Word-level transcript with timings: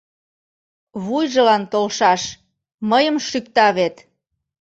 —Вуйжылан 1.03 1.63
толшаш, 1.71 2.21
мыйым 2.89 3.17
шӱкта 3.27 3.67
вет! 3.77 3.95